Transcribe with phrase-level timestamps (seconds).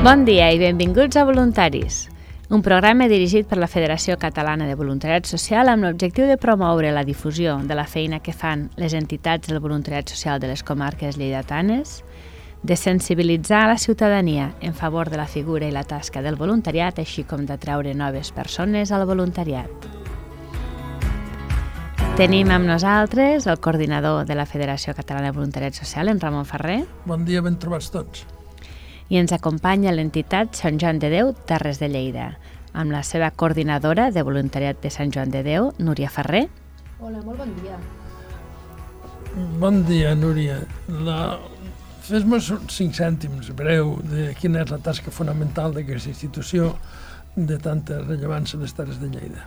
[0.00, 2.06] Bon dia i benvinguts a Voluntaris,
[2.48, 7.02] un programa dirigit per la Federació Catalana de Voluntariat Social amb l'objectiu de promoure la
[7.04, 12.00] difusió de la feina que fan les entitats del voluntariat social de les comarques lleidatanes,
[12.62, 17.28] de sensibilitzar la ciutadania en favor de la figura i la tasca del voluntariat, així
[17.28, 19.68] com d'atraure noves persones al voluntariat.
[22.16, 26.86] Tenim amb nosaltres el coordinador de la Federació Catalana de Voluntariat Social, en Ramon Ferrer,
[27.04, 28.39] Bon dia, ben trobats tots.
[29.10, 32.30] I ens acompanya l'entitat Sant Joan de Déu, Terres de Lleida,
[32.72, 36.46] amb la seva coordinadora de voluntariat de Sant Joan de Déu, Núria Ferrer,
[37.00, 37.76] Hola, molt bon dia.
[39.58, 40.58] Bon dia, Núria.
[41.06, 41.38] La...
[42.04, 46.74] Fes-me cinc cèntims breu de quina és la tasca fonamental d'aquesta institució
[47.36, 49.46] de tanta rellevància a les Terres de Lleida.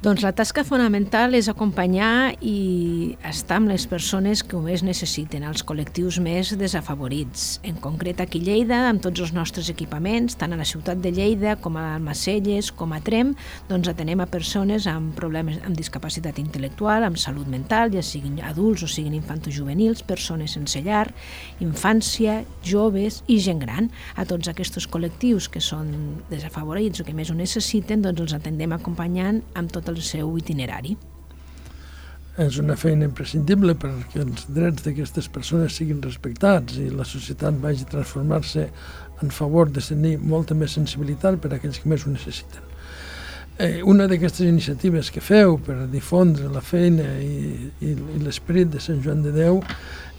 [0.00, 5.42] Doncs la tasca fonamental és acompanyar i estar amb les persones que ho més necessiten,
[5.44, 7.58] els col·lectius més desafavorits.
[7.68, 11.12] En concret aquí a Lleida, amb tots els nostres equipaments, tant a la ciutat de
[11.12, 13.34] Lleida com a Almacelles, com a Trem,
[13.68, 18.86] doncs atenem a persones amb problemes amb discapacitat intel·lectual, amb salut mental, ja siguin adults
[18.86, 21.10] o siguin infantojuvenils, persones sense llar,
[21.60, 23.92] infància, joves i gent gran.
[24.16, 25.92] A tots aquests col·lectius que són
[26.32, 30.96] desafavorits o que més ho necessiten, doncs els atendem acompanyant amb tot el seu itinerari.
[32.40, 37.84] És una feina imprescindible perquè els drets d'aquestes persones siguin respectats i la societat vagi
[37.84, 38.68] a transformar-se
[39.20, 42.64] en favor de tenir molta més sensibilitat per a aquells que més ho necessiten.
[43.60, 48.80] Eh, una d'aquestes iniciatives que feu per difondre la feina i, i, i l'esperit de
[48.80, 49.60] Sant Joan de Déu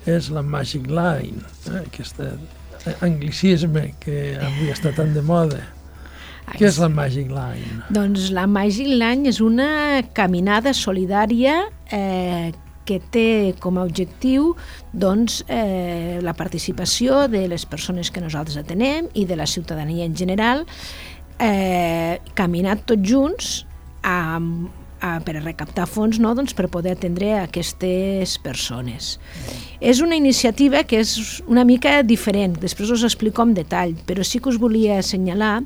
[0.05, 2.22] és la Magic Line, eh, aquest
[3.02, 5.64] anglicisme que avui està tan de moda.
[6.52, 7.86] Què és la Magic Line?
[7.94, 12.52] Doncs la Magic Line és una caminada solidària eh,
[12.86, 14.52] que té com a objectiu
[14.92, 20.16] doncs, eh, la participació de les persones que nosaltres atenem i de la ciutadania en
[20.17, 20.66] general,
[21.39, 23.52] eh, caminat tots junts
[24.04, 24.70] amb,
[25.02, 26.33] a, per a recaptar fons no?
[26.37, 29.17] doncs per poder atendre aquestes persones.
[29.82, 34.39] És una iniciativa que és una mica diferent, després us explico en detall, però sí
[34.39, 35.60] que us volia assenyalar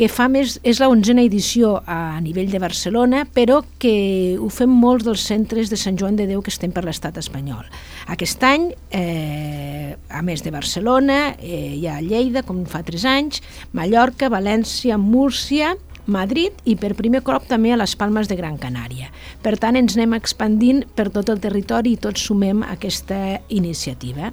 [0.00, 4.72] que fa més, és la onzena edició a nivell de Barcelona, però que ho fem
[4.72, 7.66] molts dels centres de Sant Joan de Déu que estem per l'estat espanyol.
[8.08, 13.42] Aquest any, eh, a més de Barcelona, eh, hi ha Lleida, com fa tres anys,
[13.76, 15.74] Mallorca, València, Múrcia,
[16.10, 19.08] Madrid i per primer cop també a les Palmes de Gran Canària.
[19.42, 24.32] Per tant, ens anem expandint per tot el territori i tots sumem a aquesta iniciativa.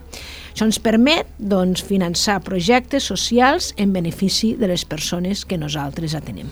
[0.53, 6.49] Això ens permet doncs, finançar projectes socials en benefici de les persones que nosaltres atenem.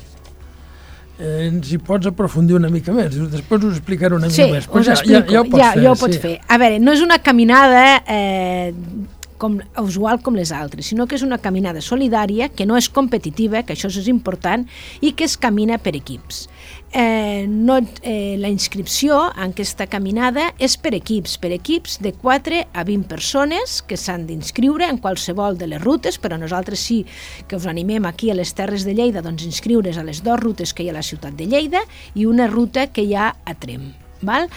[1.15, 4.65] Eh, ens hi pots aprofundir una mica més, després us explicaré una Sí, mica més.
[4.67, 5.83] però us ja, explico, ja, ja ho pots ja, fer.
[5.85, 6.21] ja ho pots sí.
[6.21, 6.33] fer.
[6.47, 8.73] A veure, no és una caminada eh,
[9.45, 13.63] com, usual com les altres, sinó que és una caminada solidària, que no és competitiva,
[13.63, 14.65] que això és important,
[15.05, 16.47] i que es camina per equips.
[16.95, 22.61] Eh, no, eh, la inscripció en aquesta caminada és per equips, per equips de 4
[22.71, 27.03] a 20 persones que s'han d'inscriure en qualsevol de les rutes, però nosaltres sí
[27.49, 30.73] que us animem aquí a les Terres de Lleida doncs inscriure's a les dues rutes
[30.73, 31.83] que hi ha a la ciutat de Lleida
[32.15, 33.91] i una ruta que hi ha a Trem.
[34.25, 34.47] Val?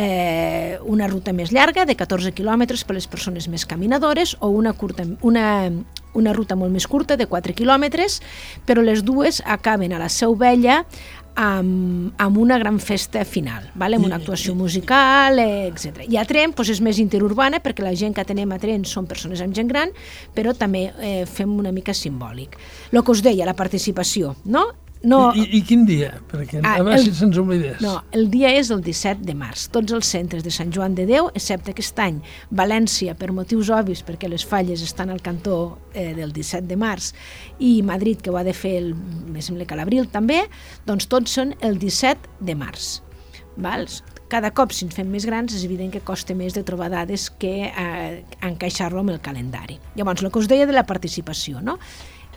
[0.00, 4.72] Eh, una ruta més llarga de 14 quilòmetres per les persones més caminadores o una,
[4.72, 5.46] curta, una,
[6.16, 8.20] una ruta molt més curta de 4 quilòmetres,
[8.66, 10.80] però les dues acaben a la Seu Vella
[11.36, 14.00] amb, amb una gran festa final, vale?
[14.00, 16.04] amb una actuació musical, etc.
[16.08, 19.08] I a Trem doncs és més interurbana perquè la gent que tenem a Trem són
[19.10, 19.92] persones amb gent gran,
[20.34, 22.56] però també eh, fem una mica simbòlic.
[22.92, 24.70] El que us deia, la participació, no?
[25.02, 26.10] No, I, i, quin dia?
[26.28, 27.80] Perquè Ah, a veure el- si se'ns oblidés.
[27.80, 29.68] no, el dia és el 17 de març.
[29.72, 32.18] Tots els centres de Sant Joan de Déu, excepte aquest any
[32.52, 37.14] València, per motius obvis, perquè les falles estan al cantó eh, del 17 de març,
[37.58, 40.42] i Madrid, que ho ha de fer, el, me sembla que l'abril també,
[40.84, 43.00] doncs tots són el 17 de març.
[43.56, 43.88] Val?
[44.28, 47.30] Cada cop, si ens fem més grans, és evident que costa més de trobar dades
[47.30, 49.80] que eh, encaixar-lo amb el calendari.
[49.96, 51.78] Llavors, el que us deia de la participació, no?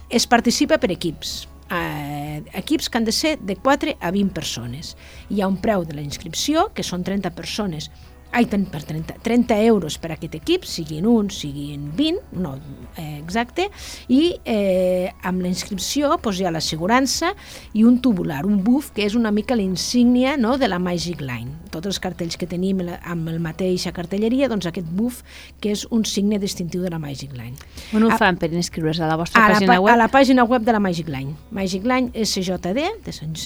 [0.09, 4.95] Es participa per equips, eh, equips que han de ser de 4 a 20 persones.
[5.29, 7.89] Hi ha un preu de la inscripció, que són 30 persones,
[8.33, 12.55] ai, per 30, 30 euros per a aquest equip, siguin un, siguin 20, no
[12.97, 13.69] eh, exacte,
[14.09, 17.33] i eh, amb la inscripció doncs, hi ha l'assegurança
[17.73, 21.21] i un tubular, un buf, que és una mica la insígnia no, de la Magic
[21.21, 21.51] Line.
[21.73, 25.21] Tots els cartells que tenim la- amb el mateixa cartelleria, doncs aquest buf,
[25.61, 27.55] que és un signe distintiu de la Magic Line.
[27.93, 28.17] On ho Ah.
[28.17, 29.93] fan per inscriure's a la vostra A la, pàgina pa- web?
[29.93, 31.35] a la pàgina web de la Magic Line.
[31.51, 33.37] Magic Line SJD, de Sant,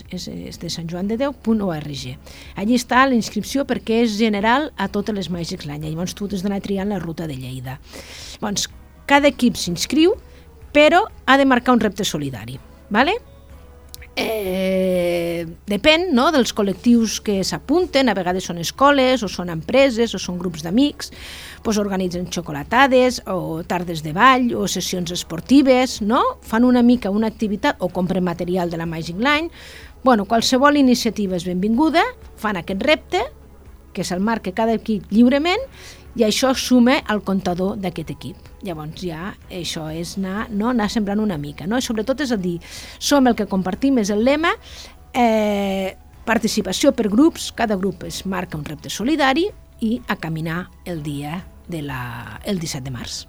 [0.59, 2.17] de Sant Joan de Déu.org.
[2.55, 5.89] Allí està la inscripció perquè és general a totes les Magic Line.
[5.89, 7.79] Llavors tu has d'anar triant la ruta de Lleida.
[8.37, 8.69] Llavors,
[9.07, 10.15] cada equip s'inscriu,
[10.73, 12.59] però ha de marcar un repte solidari.
[12.89, 13.17] ¿vale?
[14.17, 20.21] Eh, depèn no, dels col·lectius que s'apunten, a vegades són escoles, o són empreses, o
[20.21, 21.11] són grups d'amics,
[21.61, 26.23] doncs organitzen xocolatades, o tardes de ball, o sessions esportives, no?
[26.41, 29.51] fan una mica una activitat, o compren material de la Magic Line,
[30.03, 32.01] bueno, qualsevol iniciativa és benvinguda,
[32.41, 33.21] fan aquest repte,
[33.97, 35.63] que se'l marca cada equip lliurement,
[36.17, 38.49] i això suma al comptador d'aquest equip.
[38.65, 41.67] Llavors ja això és anar, no, anar sembrant una mica.
[41.69, 41.77] No?
[41.77, 42.57] I sobretot és a dir,
[42.97, 44.55] som el que compartim, és el lema,
[45.13, 45.93] eh,
[46.25, 49.47] participació per grups, cada grup es marca un repte solidari
[49.79, 53.25] i a caminar el dia de la, el 17 de març.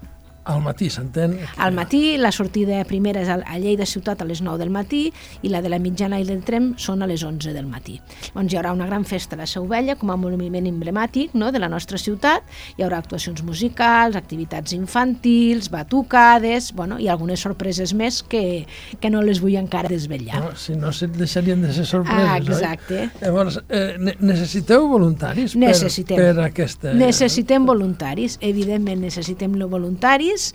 [0.48, 1.34] Al matí, s'entén?
[1.60, 5.02] Al matí, la sortida primera és a Lleida Ciutat a les 9 del matí
[5.44, 7.98] i la de la mitjana i del Trem són a les 11 del matí.
[8.32, 11.50] Doncs hi haurà una gran festa a la Seu Vella com a moviment emblemàtic no,
[11.52, 12.48] de la nostra ciutat.
[12.78, 18.64] Hi haurà actuacions musicals, activitats infantils, batucades, bueno, i algunes sorpreses més que,
[19.02, 20.40] que no les vull encara desvetllar.
[20.46, 23.02] No, si no, se deixarien de ser sorpreses, ah, exacte.
[23.04, 23.26] oi?
[23.26, 26.16] Llavors, eh, necessiteu voluntaris necessitem.
[26.16, 26.96] per, per aquesta...
[26.96, 30.54] Necessitem voluntaris, evidentment necessitem voluntaris temps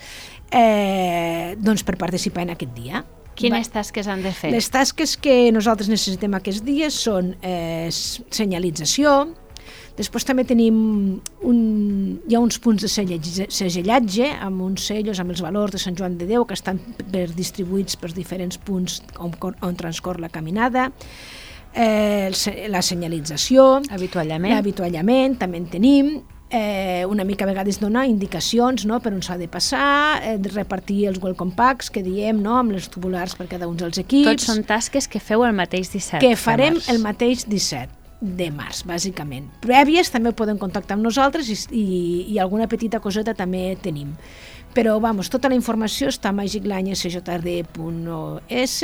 [0.52, 3.04] eh, doncs per participar en aquest dia.
[3.36, 4.52] Quines tasques han de fer?
[4.54, 9.24] Les tasques que nosaltres necessitem aquests dies són eh, senyalització,
[9.98, 10.76] després també tenim
[11.42, 11.58] un,
[12.30, 16.20] hi ha uns punts de segellatge amb uns sellos amb els valors de Sant Joan
[16.20, 20.92] de Déu que estan per distribuïts per diferents punts on, on transcorre la caminada,
[21.74, 22.30] eh,
[22.70, 24.54] la senyalització, avituallament.
[24.54, 26.14] l'avituallament també en tenim,
[26.54, 31.08] eh, una mica a vegades donar indicacions no, per on s'ha de passar, eh, repartir
[31.10, 34.30] els welcome packs que diem no, amb les tubulars per cada un dels equips.
[34.30, 37.90] Tots són tasques que feu el mateix 17 Que farem el mateix 17
[38.24, 39.50] de març, bàsicament.
[39.66, 41.84] Prèvies també poden contactar amb nosaltres i, i,
[42.36, 44.16] i alguna petita coseta també tenim.
[44.74, 48.84] Però, vamos, tota la informació està a magiclanyesjrd.es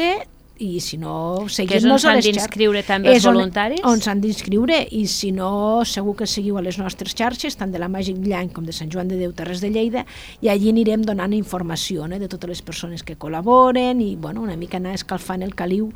[0.59, 2.35] i si no, seguir-nos a les xarxes.
[2.35, 3.79] d'inscriure també els voluntaris?
[3.85, 7.71] On, on s'han d'inscriure i si no, segur que seguiu a les nostres xarxes, tant
[7.71, 10.03] de la Màgic Llang com de Sant Joan de Déu Terres de Lleida,
[10.44, 12.19] i allí anirem donant informació no?
[12.19, 15.89] de totes les persones que col·laboren i bueno, una mica anar escalfant el caliu.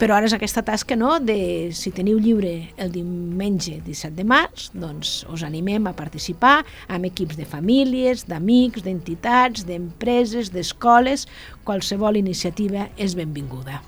[0.00, 1.18] Però ara és aquesta tasca no?
[1.20, 7.10] de si teniu lliure el diumenge 17 de març, doncs us animem a participar amb
[7.10, 11.28] equips de famílies, d'amics, d'entitats, d'empreses, d'escoles,
[11.68, 13.82] qualsevol iniciativa és benvinguda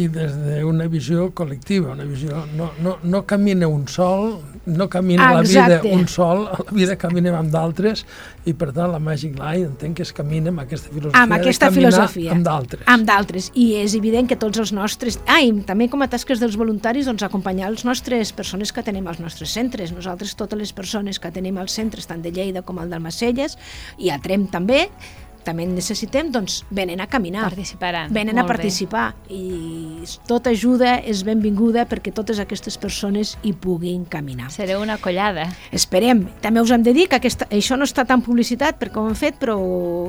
[0.00, 2.42] i des d'una visió col·lectiva, una visió...
[2.58, 6.96] No, no, no camina un sol, no camina ah, la vida un sol, la vida
[6.98, 8.04] caminem amb d'altres,
[8.44, 11.70] i per tant la Magic Line entenc que es camina amb aquesta filosofia amb aquesta
[11.70, 12.84] de filosofia, amb d'altres.
[12.90, 15.20] Amb d'altres, i és evident que tots els nostres...
[15.30, 19.06] Ah, i també com a tasques dels voluntaris, doncs acompanyar les nostres persones que tenim
[19.10, 19.94] als nostres centres.
[19.94, 23.58] Nosaltres, totes les persones que tenim als centres, tant de Lleida com el d'Almacelles,
[24.02, 24.88] i a Trem també,
[25.44, 27.44] també necessitem, doncs, venen a caminar.
[27.48, 28.12] Participaran.
[28.14, 29.14] Venen a participar.
[29.28, 29.36] Bé.
[29.36, 34.50] I tota ajuda és benvinguda perquè totes aquestes persones hi puguin caminar.
[34.54, 35.46] Sereu una collada.
[35.72, 36.26] Esperem.
[36.42, 39.18] També us hem de dir que aquesta, això no està tan publicitat perquè ho hem
[39.18, 39.58] fet, però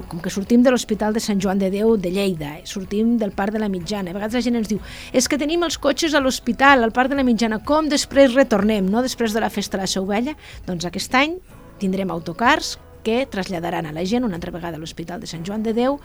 [0.09, 3.31] com que sortim de l'Hospital de Sant Joan de Déu de Lleida, eh, sortim del
[3.35, 4.81] Parc de la Mitjana, a vegades la gent ens diu
[5.13, 8.87] és que tenim els cotxes a l'hospital, al Parc de la Mitjana, com després retornem,
[8.89, 9.03] no?
[9.05, 10.35] després de la festa de la Seu Vella?
[10.67, 11.37] Doncs aquest any
[11.81, 15.63] tindrem autocars que traslladaran a la gent una altra vegada a l'Hospital de Sant Joan
[15.63, 15.99] de Déu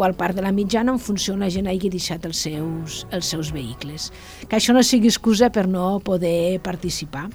[0.00, 3.28] o al Parc de la Mitjana on funció la gent hagi deixat els seus, els
[3.28, 4.08] seus vehicles.
[4.48, 7.26] Que això no sigui excusa per no poder participar.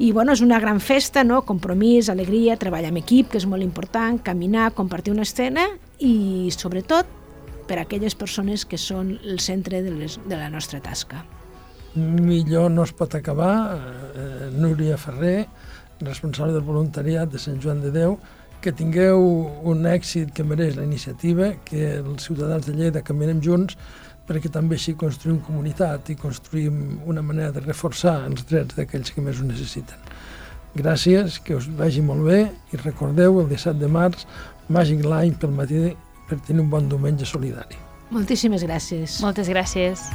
[0.00, 1.42] I bueno, és una gran festa, no?
[1.44, 5.66] compromís, alegria, treball en equip, que és molt important, caminar, compartir una escena
[6.00, 7.18] i sobretot
[7.68, 11.20] per a aquelles persones que són el centre de, les, de la nostra tasca.
[11.94, 13.52] Millor no es pot acabar.
[14.16, 15.44] Eh, Núria Ferrer,
[16.00, 18.18] responsable del voluntariat de Sant Joan de Déu,
[18.60, 19.22] que tingueu
[19.64, 23.76] un èxit que mereix la iniciativa, que els ciutadans de Lleida caminem junts,
[24.28, 29.24] perquè també així construïm comunitat i construïm una manera de reforçar els drets d'aquells que
[29.24, 29.98] més ho necessiten.
[30.76, 34.26] Gràcies, que us vagi molt bé i recordeu el 17 de març
[34.68, 35.88] Magic Line pel matí
[36.28, 37.80] per tenir un bon diumenge solidari.
[38.14, 39.18] Moltíssimes gràcies.
[39.24, 40.06] Moltes gràcies.